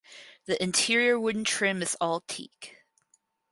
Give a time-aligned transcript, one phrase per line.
[0.45, 2.75] The interior wooden trim is all teak.